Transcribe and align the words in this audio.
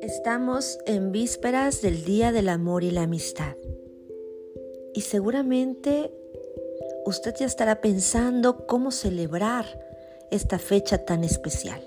Estamos 0.00 0.78
en 0.86 1.12
vísperas 1.12 1.82
del 1.82 2.04
Día 2.04 2.32
del 2.32 2.48
Amor 2.48 2.84
y 2.84 2.90
la 2.90 3.02
Amistad. 3.02 3.56
Y 4.94 5.02
seguramente 5.02 6.10
usted 7.04 7.34
ya 7.38 7.46
estará 7.46 7.80
pensando 7.80 8.66
cómo 8.66 8.90
celebrar 8.90 9.66
esta 10.30 10.58
fecha 10.58 11.04
tan 11.04 11.24
especial. 11.24 11.82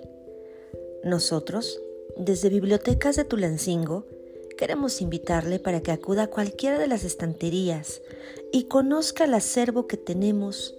Nosotros, 1.03 1.81
desde 2.17 2.49
Bibliotecas 2.49 3.15
de 3.15 3.23
Tulancingo, 3.25 4.05
queremos 4.57 5.01
invitarle 5.01 5.59
para 5.59 5.81
que 5.81 5.91
acuda 5.91 6.23
a 6.23 6.29
cualquiera 6.29 6.77
de 6.77 6.87
las 6.87 7.03
estanterías 7.03 8.01
y 8.51 8.65
conozca 8.65 9.25
el 9.25 9.33
acervo 9.33 9.87
que 9.87 9.97
tenemos 9.97 10.75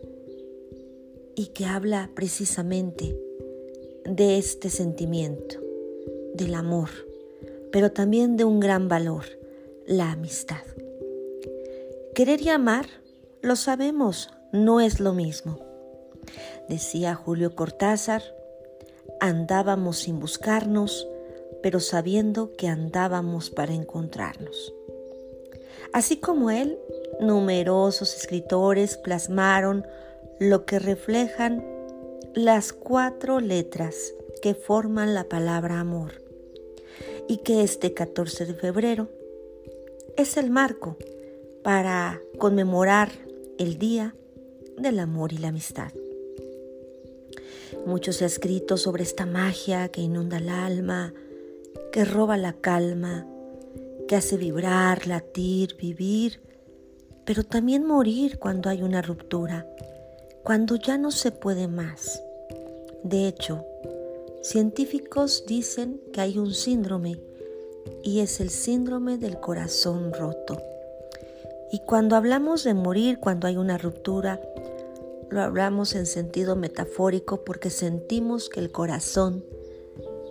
y 1.40 1.46
que 1.46 1.64
habla 1.64 2.10
precisamente 2.14 3.18
de 4.04 4.36
este 4.36 4.68
sentimiento, 4.68 5.56
del 6.34 6.52
amor, 6.52 6.90
pero 7.72 7.92
también 7.92 8.36
de 8.36 8.44
un 8.44 8.60
gran 8.60 8.88
valor, 8.88 9.24
la 9.86 10.12
amistad. 10.12 10.60
Querer 12.14 12.42
y 12.42 12.50
amar, 12.50 12.84
lo 13.40 13.56
sabemos, 13.56 14.28
no 14.52 14.82
es 14.82 15.00
lo 15.00 15.14
mismo. 15.14 15.58
Decía 16.68 17.14
Julio 17.14 17.54
Cortázar, 17.56 18.22
andábamos 19.18 19.96
sin 19.96 20.20
buscarnos, 20.20 21.08
pero 21.62 21.80
sabiendo 21.80 22.52
que 22.52 22.68
andábamos 22.68 23.48
para 23.48 23.72
encontrarnos. 23.72 24.74
Así 25.94 26.18
como 26.18 26.50
él, 26.50 26.78
numerosos 27.18 28.14
escritores 28.14 28.98
plasmaron 28.98 29.86
lo 30.40 30.64
que 30.64 30.78
reflejan 30.78 31.62
las 32.34 32.72
cuatro 32.72 33.40
letras 33.40 34.14
que 34.40 34.54
forman 34.54 35.12
la 35.12 35.24
palabra 35.24 35.80
amor 35.80 36.22
y 37.28 37.38
que 37.38 37.62
este 37.62 37.92
14 37.92 38.46
de 38.46 38.54
febrero 38.54 39.10
es 40.16 40.38
el 40.38 40.48
marco 40.48 40.96
para 41.62 42.22
conmemorar 42.38 43.10
el 43.58 43.78
Día 43.78 44.14
del 44.78 45.00
Amor 45.00 45.34
y 45.34 45.36
la 45.36 45.48
Amistad. 45.48 45.92
Mucho 47.84 48.14
se 48.14 48.24
ha 48.24 48.26
escrito 48.26 48.78
sobre 48.78 49.02
esta 49.02 49.26
magia 49.26 49.90
que 49.90 50.00
inunda 50.00 50.38
el 50.38 50.48
alma, 50.48 51.12
que 51.92 52.06
roba 52.06 52.38
la 52.38 52.54
calma, 52.54 53.26
que 54.08 54.16
hace 54.16 54.38
vibrar, 54.38 55.06
latir, 55.06 55.76
vivir, 55.76 56.40
pero 57.26 57.44
también 57.44 57.84
morir 57.84 58.38
cuando 58.38 58.70
hay 58.70 58.82
una 58.82 59.02
ruptura 59.02 59.66
cuando 60.42 60.76
ya 60.76 60.98
no 60.98 61.10
se 61.10 61.30
puede 61.30 61.68
más. 61.68 62.22
De 63.02 63.26
hecho, 63.26 63.64
científicos 64.42 65.44
dicen 65.46 66.00
que 66.12 66.20
hay 66.20 66.38
un 66.38 66.52
síndrome 66.54 67.20
y 68.02 68.20
es 68.20 68.40
el 68.40 68.50
síndrome 68.50 69.18
del 69.18 69.38
corazón 69.40 70.12
roto. 70.12 70.60
Y 71.72 71.80
cuando 71.80 72.16
hablamos 72.16 72.64
de 72.64 72.74
morir, 72.74 73.20
cuando 73.20 73.46
hay 73.46 73.56
una 73.56 73.78
ruptura, 73.78 74.40
lo 75.30 75.40
hablamos 75.40 75.94
en 75.94 76.06
sentido 76.06 76.56
metafórico 76.56 77.44
porque 77.44 77.70
sentimos 77.70 78.48
que 78.48 78.60
el 78.60 78.72
corazón 78.72 79.44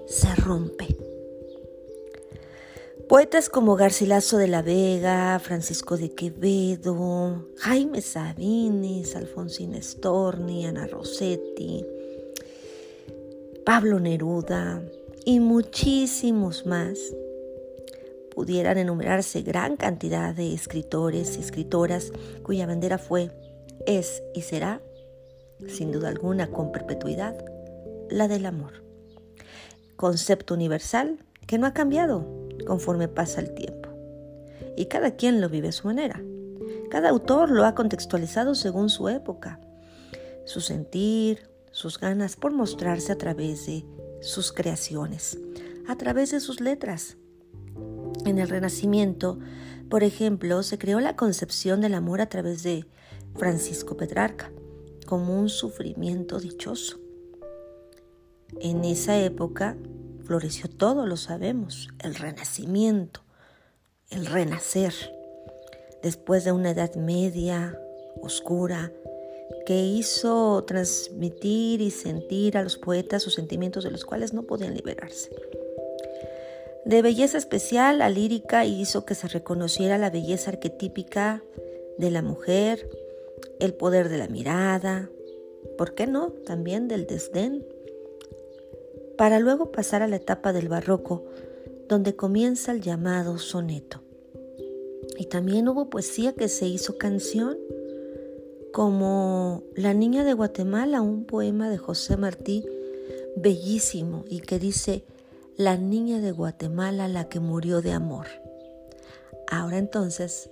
se 0.05 0.35
rompe. 0.35 0.98
Poetas 3.09 3.49
como 3.49 3.75
Garcilaso 3.75 4.37
de 4.37 4.47
la 4.47 4.61
Vega, 4.61 5.39
Francisco 5.39 5.97
de 5.97 6.13
Quevedo, 6.13 7.43
Jaime 7.57 8.01
Sabines, 8.01 9.15
Alfonsín 9.15 9.73
Storni, 9.81 10.67
Ana 10.67 10.85
Rossetti, 10.85 11.83
Pablo 13.65 13.99
Neruda 13.99 14.83
y 15.25 15.39
muchísimos 15.39 16.67
más 16.67 16.99
pudieran 18.35 18.77
enumerarse 18.77 19.41
gran 19.41 19.75
cantidad 19.75 20.35
de 20.35 20.53
escritores 20.53 21.35
y 21.35 21.39
escritoras 21.39 22.11
cuya 22.43 22.67
bandera 22.67 22.99
fue, 22.99 23.31
es 23.87 24.21
y 24.35 24.43
será, 24.43 24.83
sin 25.67 25.91
duda 25.91 26.09
alguna 26.09 26.51
con 26.51 26.71
perpetuidad, 26.71 27.43
la 28.11 28.27
del 28.27 28.45
amor. 28.45 28.83
Concepto 29.95 30.53
universal 30.53 31.17
que 31.47 31.57
no 31.57 31.65
ha 31.65 31.73
cambiado 31.73 32.38
conforme 32.65 33.07
pasa 33.07 33.41
el 33.41 33.53
tiempo. 33.53 33.89
Y 34.75 34.85
cada 34.85 35.15
quien 35.15 35.41
lo 35.41 35.49
vive 35.49 35.69
a 35.69 35.73
su 35.73 35.87
manera. 35.87 36.21
Cada 36.89 37.09
autor 37.09 37.49
lo 37.51 37.65
ha 37.65 37.75
contextualizado 37.75 38.55
según 38.55 38.89
su 38.89 39.09
época, 39.09 39.59
su 40.45 40.61
sentir, 40.61 41.49
sus 41.71 41.99
ganas 41.99 42.35
por 42.35 42.51
mostrarse 42.51 43.11
a 43.11 43.17
través 43.17 43.65
de 43.67 43.85
sus 44.21 44.51
creaciones, 44.51 45.37
a 45.87 45.95
través 45.95 46.31
de 46.31 46.39
sus 46.39 46.59
letras. 46.61 47.17
En 48.25 48.39
el 48.39 48.49
Renacimiento, 48.49 49.39
por 49.89 50.03
ejemplo, 50.03 50.63
se 50.63 50.77
creó 50.77 50.99
la 50.99 51.15
concepción 51.15 51.81
del 51.81 51.93
amor 51.93 52.21
a 52.21 52.29
través 52.29 52.63
de 52.63 52.85
Francisco 53.35 53.95
Petrarca, 53.97 54.51
como 55.05 55.39
un 55.39 55.49
sufrimiento 55.49 56.39
dichoso. 56.39 56.99
En 58.59 58.83
esa 58.83 59.17
época, 59.19 59.77
floreció 60.29 60.69
todo, 60.69 61.07
lo 61.07 61.17
sabemos, 61.17 61.89
el 62.03 62.13
renacimiento, 62.13 63.21
el 64.11 64.27
renacer, 64.27 64.93
después 66.03 66.43
de 66.43 66.51
una 66.51 66.69
edad 66.69 66.93
media, 66.93 67.81
oscura, 68.21 68.91
que 69.65 69.83
hizo 69.83 70.63
transmitir 70.65 71.81
y 71.81 71.89
sentir 71.89 72.59
a 72.59 72.61
los 72.61 72.77
poetas 72.77 73.23
sus 73.23 73.33
sentimientos 73.33 73.83
de 73.83 73.89
los 73.89 74.05
cuales 74.05 74.31
no 74.31 74.43
podían 74.43 74.75
liberarse. 74.75 75.31
De 76.85 77.01
belleza 77.01 77.39
especial, 77.39 77.97
la 77.97 78.09
lírica 78.11 78.65
hizo 78.65 79.05
que 79.05 79.15
se 79.15 79.29
reconociera 79.29 79.97
la 79.97 80.11
belleza 80.11 80.51
arquetípica 80.51 81.43
de 81.97 82.11
la 82.11 82.21
mujer, 82.21 82.87
el 83.59 83.73
poder 83.73 84.09
de 84.09 84.19
la 84.19 84.27
mirada, 84.27 85.09
¿por 85.75 85.95
qué 85.95 86.05
no? 86.05 86.33
También 86.45 86.87
del 86.87 87.07
desdén, 87.07 87.65
para 89.19 89.41
luego 89.41 89.73
pasar 89.73 90.01
a 90.01 90.07
la 90.07 90.15
etapa 90.15 90.53
del 90.53 90.69
barroco, 90.69 91.25
donde 91.89 92.15
comienza 92.15 92.71
el 92.71 92.79
llamado 92.79 93.37
soneto. 93.37 94.01
Y 95.17 95.25
también 95.25 95.67
hubo 95.67 95.89
poesía 95.89 96.31
que 96.31 96.47
se 96.47 96.67
hizo 96.67 96.97
canción, 96.97 97.57
como 98.71 99.63
La 99.75 99.93
Niña 99.93 100.23
de 100.23 100.31
Guatemala, 100.31 101.01
un 101.01 101.25
poema 101.25 101.69
de 101.69 101.77
José 101.77 102.15
Martí, 102.15 102.65
bellísimo, 103.35 104.23
y 104.29 104.39
que 104.39 104.57
dice, 104.57 105.03
La 105.57 105.75
Niña 105.75 106.21
de 106.21 106.31
Guatemala, 106.31 107.09
la 107.09 107.27
que 107.27 107.41
murió 107.41 107.81
de 107.81 107.91
amor. 107.91 108.27
Ahora 109.51 109.79
entonces 109.79 110.49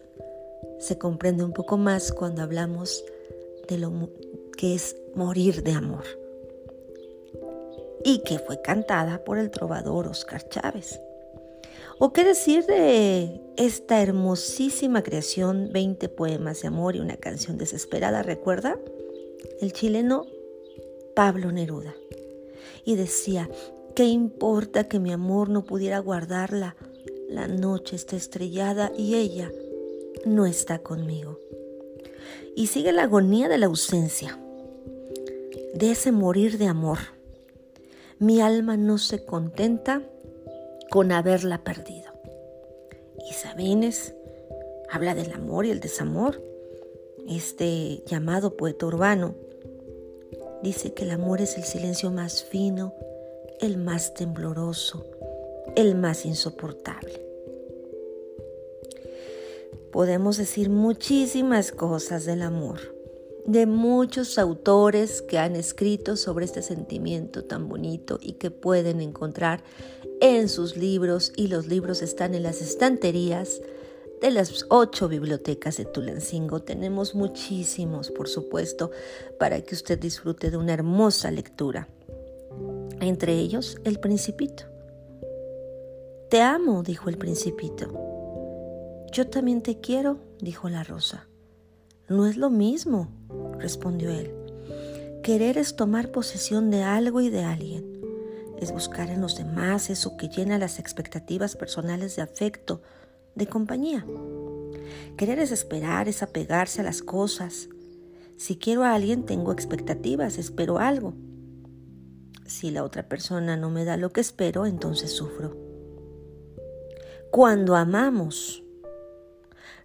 se 0.78 0.98
comprende 0.98 1.46
un 1.46 1.54
poco 1.54 1.78
más 1.78 2.12
cuando 2.12 2.42
hablamos 2.42 3.06
de 3.70 3.78
lo 3.78 4.10
que 4.58 4.76
es 4.76 4.98
morir 5.16 5.64
de 5.64 5.72
amor 5.72 6.27
y 8.08 8.20
que 8.20 8.40
fue 8.40 8.62
cantada 8.62 9.26
por 9.26 9.38
el 9.38 9.52
trovador 9.52 10.08
Oscar 10.08 10.48
Chávez. 10.48 11.02
¿O 12.00 12.14
qué 12.14 12.24
decir 12.24 12.66
de 12.66 13.42
esta 13.58 14.02
hermosísima 14.02 15.04
creación, 15.04 15.72
20 15.74 16.08
poemas 16.08 16.62
de 16.62 16.70
amor 16.70 16.96
y 16.96 17.02
una 17.02 17.18
canción 17.18 17.58
desesperada, 17.58 18.24
recuerda? 18.24 18.80
El 19.60 19.74
chileno 19.74 20.26
Pablo 21.18 21.52
Neruda. 21.52 21.98
Y 22.86 22.96
decía, 22.96 23.50
¿qué 23.94 24.06
importa 24.06 24.88
que 24.88 25.00
mi 25.00 25.12
amor 25.12 25.50
no 25.50 25.66
pudiera 25.66 26.00
guardarla? 26.00 26.78
La 27.28 27.50
noche 27.50 27.98
está 27.98 28.16
estrellada 28.16 28.94
y 28.98 29.16
ella 29.16 29.52
no 30.26 30.46
está 30.46 30.80
conmigo. 30.80 31.42
Y 32.56 32.68
sigue 32.68 32.94
la 32.94 33.04
agonía 33.04 33.50
de 33.50 33.58
la 33.58 33.66
ausencia, 33.66 34.40
de 35.74 35.92
ese 35.92 36.14
morir 36.14 36.58
de 36.58 36.68
amor 36.68 37.17
mi 38.20 38.42
alma 38.42 38.78
no 38.78 38.98
se 38.98 39.24
contenta 39.24 40.02
con 40.90 41.12
haberla 41.12 41.64
perdido. 41.64 42.12
Y 43.30 43.34
Sabines 43.34 44.16
habla 44.90 45.14
del 45.14 45.32
amor 45.34 45.66
y 45.66 45.72
el 45.72 45.80
desamor. 45.80 46.42
Este 47.28 48.04
llamado 48.08 48.58
poeta 48.58 48.86
urbano 48.86 49.36
dice 50.64 50.94
que 50.94 51.04
el 51.04 51.12
amor 51.12 51.42
es 51.42 51.58
el 51.58 51.64
silencio 51.64 52.10
más 52.10 52.44
fino, 52.44 52.94
el 53.60 53.78
más 53.78 54.14
tembloroso, 54.14 55.06
el 55.76 55.96
más 55.96 56.26
insoportable. 56.26 57.22
Podemos 59.92 60.38
decir 60.38 60.70
muchísimas 60.70 61.72
cosas 61.72 62.26
del 62.26 62.42
amor 62.42 62.97
de 63.48 63.66
muchos 63.66 64.38
autores 64.38 65.22
que 65.22 65.40
han 65.40 65.56
escrito 65.56 66.18
sobre 66.18 66.46
este 66.46 66.62
sentimiento 66.62 67.46
tan 67.46 67.70
bonito 67.70 68.20
y 68.22 68.34
que 68.34 68.52
pueden 68.52 69.00
encontrar 69.00 69.64
en 70.20 70.50
sus 70.50 70.76
libros 70.76 71.32
y 71.36 71.48
los 71.48 71.66
libros 71.68 72.02
están 72.02 72.36
en 72.36 72.44
las 72.44 72.62
estanterías 72.62 73.62
de 74.20 74.32
las 74.32 74.66
ocho 74.70 75.08
bibliotecas 75.08 75.78
de 75.78 75.86
Tulancingo. 75.86 76.62
Tenemos 76.62 77.16
muchísimos, 77.16 78.12
por 78.12 78.28
supuesto, 78.28 78.92
para 79.40 79.62
que 79.62 79.76
usted 79.76 79.98
disfrute 79.98 80.52
de 80.52 80.58
una 80.58 80.74
hermosa 80.74 81.32
lectura. 81.32 81.88
entre 83.00 83.38
ellos 83.38 83.78
el 83.84 84.00
principito. 84.00 84.64
Te 86.30 86.42
amo, 86.42 86.84
dijo 86.84 87.10
el 87.10 87.18
principito. 87.18 87.88
Yo 89.14 89.28
también 89.28 89.62
te 89.62 89.80
quiero, 89.80 90.18
dijo 90.42 90.68
la 90.68 90.84
rosa. 90.84 91.28
No 92.10 92.26
es 92.26 92.38
lo 92.38 92.50
mismo, 92.50 93.10
respondió 93.60 94.12
él. 94.12 94.34
Querer 95.24 95.58
es 95.58 95.76
tomar 95.76 96.12
posesión 96.12 96.70
de 96.70 96.84
algo 96.84 97.22
y 97.22 97.30
de 97.30 97.44
alguien. 97.44 97.86
Es 98.60 98.72
buscar 98.72 99.10
en 99.10 99.22
los 99.22 99.38
demás 99.38 99.90
eso 99.90 100.18
que 100.18 100.30
llena 100.30 100.58
las 100.58 100.80
expectativas 100.80 101.56
personales 101.56 102.16
de 102.16 102.22
afecto, 102.22 102.82
de 103.36 103.48
compañía. 103.48 104.06
Querer 105.18 105.40
es 105.40 105.52
esperar, 105.52 106.08
es 106.08 106.24
apegarse 106.24 106.82
a 106.82 106.84
las 106.84 107.02
cosas. 107.02 107.70
Si 108.38 108.58
quiero 108.58 108.84
a 108.84 108.94
alguien, 108.94 109.26
tengo 109.26 109.52
expectativas, 109.52 110.38
espero 110.38 110.80
algo. 110.80 111.14
Si 112.46 112.72
la 112.72 112.84
otra 112.84 113.10
persona 113.10 113.58
no 113.58 113.70
me 113.70 113.84
da 113.84 113.98
lo 113.98 114.12
que 114.12 114.22
espero, 114.22 114.66
entonces 114.66 115.12
sufro. 115.12 115.56
Cuando 117.32 117.76
amamos, 117.76 118.64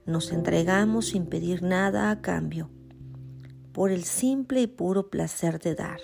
nos 0.06 0.32
entregamos 0.32 1.08
sin 1.08 1.26
pedir 1.26 1.62
nada 1.62 2.10
a 2.10 2.20
cambio, 2.20 2.70
por 3.72 3.90
el 3.90 4.04
simple 4.04 4.62
y 4.62 4.66
puro 4.66 5.08
placer 5.10 5.58
de 5.58 5.74
dar. 5.74 6.00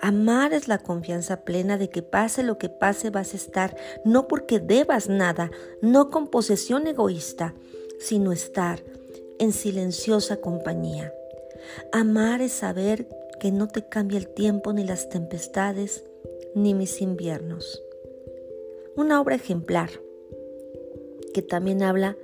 Amar 0.00 0.52
es 0.52 0.66
la 0.66 0.78
confianza 0.78 1.44
plena 1.44 1.78
de 1.78 1.88
que 1.88 2.02
pase 2.02 2.42
lo 2.42 2.58
que 2.58 2.68
pase 2.68 3.10
vas 3.10 3.34
a 3.34 3.36
estar, 3.36 3.76
no 4.04 4.26
porque 4.26 4.58
debas 4.58 5.08
nada, 5.08 5.50
no 5.80 6.10
con 6.10 6.28
posesión 6.28 6.86
egoísta, 6.86 7.54
sino 8.00 8.32
estar 8.32 8.82
en 9.38 9.52
silenciosa 9.52 10.38
compañía. 10.38 11.12
Amar 11.92 12.42
es 12.42 12.52
saber 12.52 13.08
que 13.38 13.52
no 13.52 13.68
te 13.68 13.88
cambia 13.88 14.18
el 14.18 14.28
tiempo 14.28 14.72
ni 14.72 14.84
las 14.84 15.08
tempestades 15.08 16.04
ni 16.54 16.74
mis 16.74 17.00
inviernos. 17.00 17.82
Una 18.96 19.20
obra 19.20 19.36
ejemplar 19.36 19.90
que 21.32 21.42
también 21.42 21.82
habla 21.82 22.16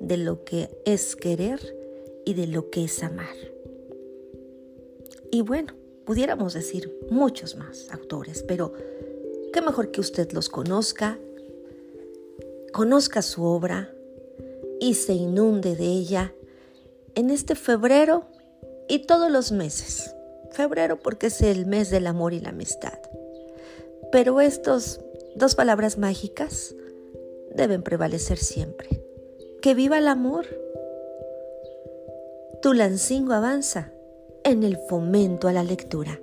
de 0.00 0.16
lo 0.16 0.44
que 0.44 0.68
es 0.84 1.16
querer 1.16 1.60
y 2.24 2.34
de 2.34 2.46
lo 2.46 2.70
que 2.70 2.84
es 2.84 3.02
amar. 3.02 3.36
Y 5.34 5.40
bueno, 5.42 5.74
Pudiéramos 6.04 6.52
decir 6.52 6.94
muchos 7.08 7.56
más 7.56 7.88
autores, 7.90 8.42
pero 8.46 8.74
qué 9.54 9.62
mejor 9.62 9.90
que 9.90 10.02
usted 10.02 10.30
los 10.32 10.50
conozca, 10.50 11.18
conozca 12.74 13.22
su 13.22 13.42
obra 13.42 13.90
y 14.80 14.94
se 14.94 15.14
inunde 15.14 15.76
de 15.76 15.86
ella 15.86 16.34
en 17.14 17.30
este 17.30 17.54
febrero 17.54 18.26
y 18.86 19.06
todos 19.06 19.30
los 19.30 19.50
meses. 19.50 20.14
Febrero 20.50 20.98
porque 21.00 21.28
es 21.28 21.40
el 21.40 21.64
mes 21.64 21.88
del 21.88 22.06
amor 22.06 22.34
y 22.34 22.40
la 22.40 22.50
amistad. 22.50 22.98
Pero 24.12 24.42
estas 24.42 25.00
dos 25.36 25.54
palabras 25.54 25.96
mágicas 25.96 26.74
deben 27.54 27.82
prevalecer 27.82 28.36
siempre. 28.36 29.02
Que 29.62 29.74
viva 29.74 29.96
el 29.96 30.08
amor. 30.08 30.44
Tulancingo 32.60 33.32
avanza 33.32 33.93
en 34.44 34.62
el 34.62 34.76
fomento 34.76 35.48
a 35.48 35.52
la 35.52 35.64
lectura. 35.64 36.20